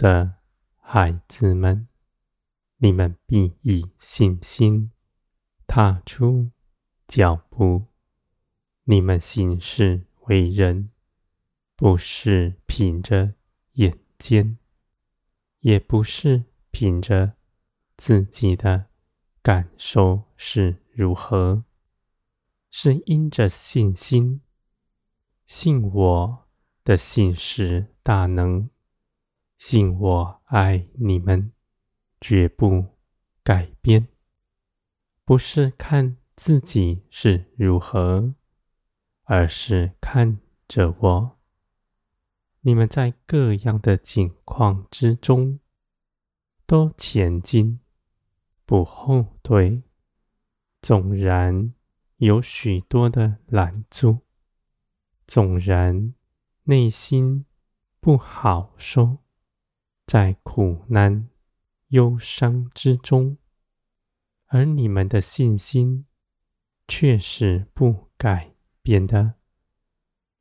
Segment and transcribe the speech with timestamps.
[0.00, 0.36] 的
[0.78, 1.86] 孩子们，
[2.78, 4.90] 你们必以信心
[5.66, 6.50] 踏出
[7.06, 7.84] 脚步。
[8.84, 10.90] 你们行事为人，
[11.76, 13.34] 不是凭着
[13.72, 14.56] 眼见，
[15.58, 17.34] 也不是凭着
[17.98, 18.86] 自己的
[19.42, 21.62] 感受是如何，
[22.70, 24.40] 是因着信心，
[25.44, 26.48] 信我
[26.84, 28.70] 的信实大能，
[29.60, 31.52] 信我爱你们，
[32.18, 32.96] 绝不
[33.44, 34.08] 改变，
[35.26, 38.34] 不是看自己是如何，
[39.24, 41.38] 而是看着我。
[42.62, 45.60] 你们在各样的境况之中，
[46.66, 47.80] 都前进，
[48.64, 49.82] 不后退。
[50.80, 51.74] 纵然
[52.16, 54.20] 有许多的拦阻，
[55.26, 56.14] 纵然
[56.62, 57.44] 内心
[58.00, 59.18] 不好受。
[60.10, 61.28] 在苦难、
[61.90, 63.38] 忧伤之中，
[64.46, 66.04] 而你们的信心
[66.88, 69.34] 却是不改变的。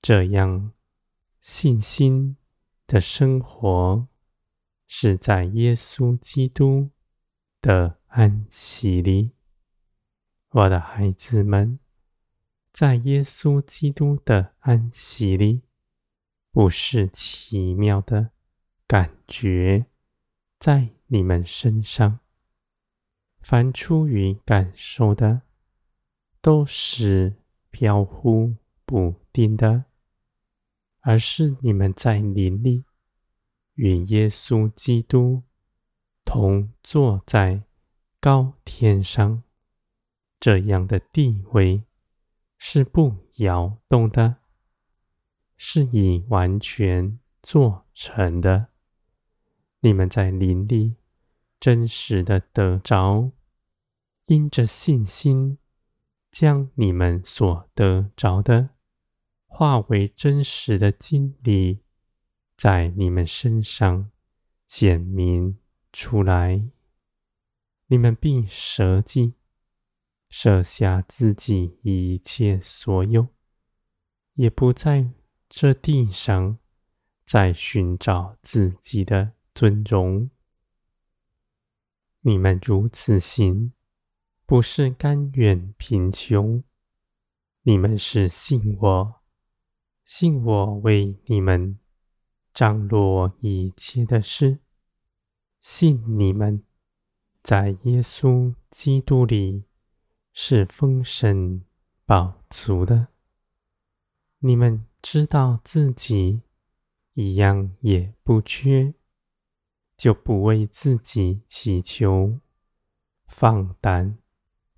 [0.00, 0.72] 这样
[1.40, 2.36] 信心
[2.88, 4.08] 的生活，
[4.88, 6.90] 是在耶稣基督
[7.60, 9.30] 的安息里。
[10.50, 11.78] 我的孩子们，
[12.72, 15.62] 在耶稣基督的安息里，
[16.50, 18.32] 不是奇妙的。
[18.86, 19.86] 感觉
[20.58, 22.20] 在你们身上，
[23.40, 25.42] 凡出于感受的，
[26.40, 27.36] 都是
[27.70, 29.84] 飘忽不定的；
[31.00, 32.84] 而是你们在灵里
[33.74, 35.42] 与耶稣基督
[36.24, 37.62] 同坐在
[38.20, 39.42] 高天上，
[40.38, 41.84] 这样的地位
[42.58, 44.36] 是不摇动的，
[45.56, 48.71] 是以完全做成的。
[49.84, 50.94] 你们在灵里
[51.58, 53.32] 真实的得着，
[54.26, 55.58] 因着信心，
[56.30, 58.70] 将你们所得着的
[59.44, 61.80] 化为真实的经历，
[62.56, 64.12] 在你们身上
[64.68, 65.58] 显明
[65.92, 66.64] 出来。
[67.88, 69.34] 你们必舍己，
[70.28, 73.26] 舍下自己一切所有，
[74.34, 75.10] 也不在
[75.48, 76.58] 这地上
[77.24, 79.32] 再寻找自己的。
[79.54, 80.30] 尊荣，
[82.22, 83.72] 你们如此行，
[84.46, 86.64] 不是甘愿贫穷，
[87.62, 89.22] 你们是信我，
[90.04, 91.78] 信我为你们
[92.54, 94.58] 张罗一切的事，
[95.60, 96.64] 信你们
[97.42, 99.64] 在耶稣基督里
[100.32, 101.62] 是丰盛
[102.06, 103.08] 饱足的，
[104.38, 106.40] 你们知道自己
[107.12, 108.94] 一样也不缺。
[109.96, 112.40] 就不为自己祈求，
[113.26, 114.18] 放胆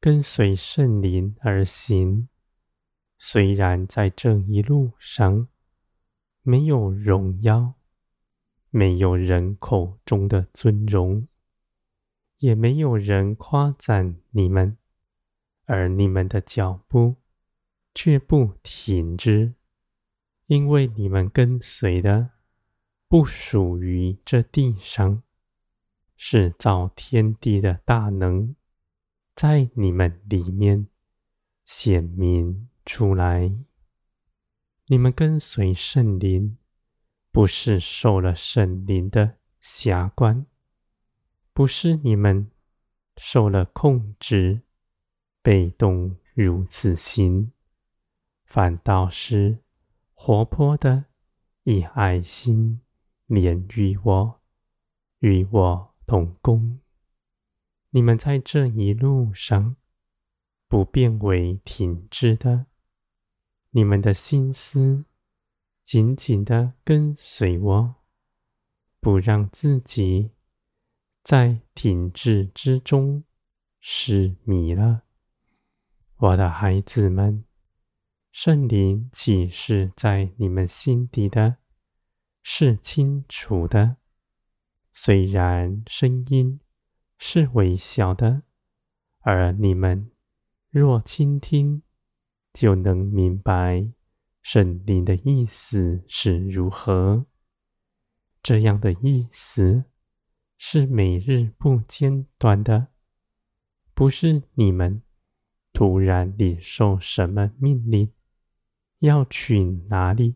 [0.00, 2.28] 跟随圣灵而行。
[3.18, 5.46] 虽然在这一路上
[6.42, 7.74] 没有荣耀，
[8.70, 11.28] 没有人口中的尊荣，
[12.38, 14.76] 也没有人夸赞你们，
[15.66, 17.14] 而你们的脚步
[17.94, 19.54] 却不停止，
[20.46, 22.31] 因为你们跟随的。
[23.12, 25.22] 不属于这地上，
[26.16, 28.56] 是造天地的大能，
[29.34, 30.86] 在你们里面
[31.66, 33.52] 显明出来。
[34.86, 36.56] 你们跟随圣灵，
[37.30, 40.46] 不是受了圣灵的辖管，
[41.52, 42.50] 不是你们
[43.18, 44.62] 受了控制，
[45.42, 47.52] 被动如此行，
[48.46, 49.58] 反倒是
[50.14, 51.04] 活泼的
[51.64, 52.80] 以爱心。
[53.40, 54.40] 连于我，
[55.20, 56.80] 与我同工。
[57.90, 59.76] 你们在这一路上
[60.68, 62.66] 不变为停滞的，
[63.70, 65.06] 你们的心思
[65.82, 67.94] 紧紧的跟随我，
[69.00, 70.32] 不让自己
[71.22, 73.24] 在停滞之中
[73.80, 75.04] 失迷了。
[76.16, 77.44] 我的孩子们，
[78.30, 81.61] 圣灵启示在你们心底的。
[82.42, 83.96] 是清楚的，
[84.92, 86.60] 虽然声音
[87.18, 88.42] 是微小的，
[89.20, 90.10] 而你们
[90.70, 91.82] 若倾听，
[92.52, 93.92] 就能明白
[94.42, 97.26] 圣灵的意思是如何。
[98.42, 99.84] 这样的意思
[100.58, 102.88] 是每日不间断的，
[103.94, 105.00] 不是你们
[105.72, 108.12] 突然领受什么命令，
[108.98, 110.34] 要去哪里。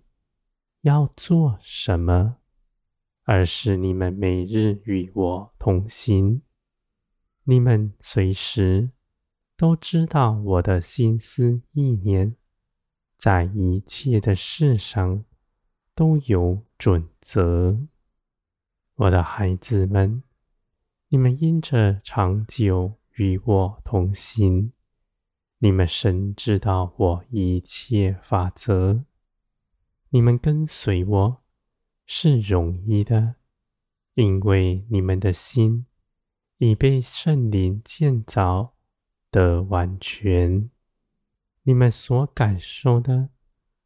[0.87, 2.37] 要做什么，
[3.25, 6.43] 而是你们每日与我同行。
[7.43, 8.93] 你们随时
[9.57, 12.37] 都知道我的心思意念，
[13.17, 15.25] 在一切的事上
[15.93, 17.81] 都有准则。
[18.95, 20.23] 我的孩子们，
[21.09, 24.71] 你们因着长久与我同行，
[25.59, 29.05] 你们深知道我一切法则，
[30.17, 31.43] 你们跟随我。
[32.07, 33.35] 是容易的，
[34.15, 35.85] 因为你们的心
[36.57, 38.73] 已被圣灵建造
[39.31, 40.71] 的完全。
[41.65, 43.29] 你们所感受的、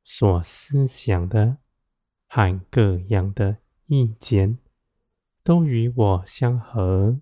[0.04, 1.56] 所思想的，
[2.28, 3.56] 和各样的
[3.86, 4.58] 意见，
[5.42, 7.20] 都与我相合。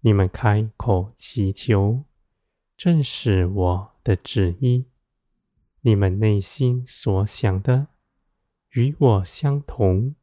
[0.00, 2.02] 你们开口祈求，
[2.76, 4.86] 正是我的旨意。
[5.82, 7.86] 你们内心所想的。
[8.78, 10.14] 与我相同，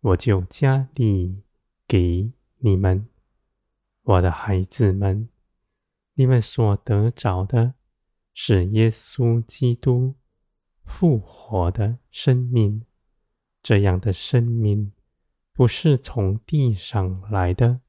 [0.00, 1.42] 我就加力
[1.88, 3.08] 给你们，
[4.02, 5.30] 我的孩子们。
[6.12, 7.72] 你们所得着的
[8.34, 10.14] 是耶稣基督
[10.84, 12.84] 复活的生命。
[13.62, 14.92] 这样的生命
[15.54, 17.80] 不是从地上来的，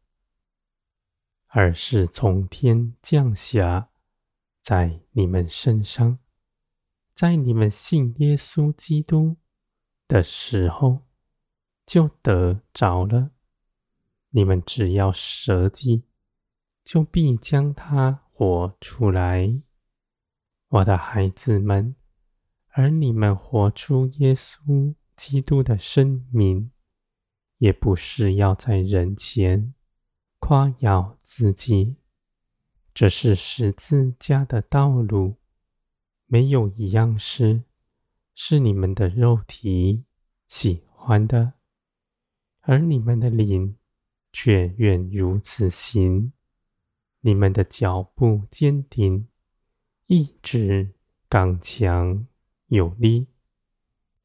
[1.47, 3.89] 而是从天降下
[4.61, 6.17] 在你们身上，
[7.13, 9.35] 在你们信耶稣基督
[10.11, 11.03] 的时候，
[11.85, 13.31] 就得着了。
[14.31, 16.03] 你们只要舍己，
[16.83, 19.61] 就必将它活出来，
[20.67, 21.95] 我的孩子们。
[22.73, 26.71] 而你们活出耶稣基督的生命，
[27.59, 29.73] 也不是要在人前
[30.39, 31.95] 夸耀自己。
[32.93, 35.37] 这是十字架的道路，
[36.25, 37.63] 没有一样是。
[38.33, 40.05] 是你们的肉体
[40.47, 41.53] 喜欢的，
[42.61, 43.77] 而你们的灵
[44.31, 46.33] 却愿如此行。
[47.21, 49.27] 你们的脚步坚定，
[50.07, 50.95] 意志
[51.29, 52.25] 刚强
[52.67, 53.27] 有力，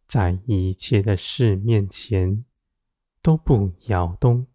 [0.07, 2.45] 在一切的事面前
[3.21, 4.47] 都不摇动，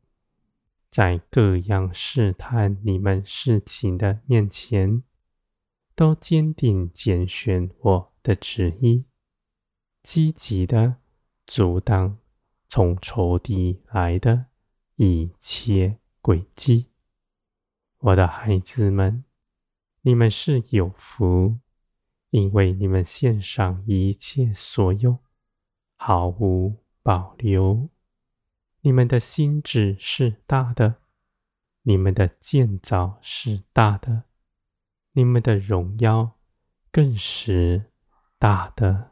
[0.89, 5.04] 在各样试探你们事情的面前，
[5.94, 9.06] 都坚定拣选我的旨意。
[10.03, 10.98] 积极的
[11.45, 12.18] 阻挡
[12.68, 14.48] 从仇敌来的
[14.95, 16.88] 一切诡计，
[18.00, 19.24] 我的孩子们，
[20.01, 21.59] 你们是有福，
[22.30, 25.19] 因为你们献上一切所有，
[25.98, 27.89] 毫无保留。
[28.81, 31.01] 你们的心志是大的，
[31.83, 34.24] 你们的建造是大的，
[35.12, 36.39] 你们的荣耀
[36.92, 37.92] 更是
[38.39, 39.11] 大的。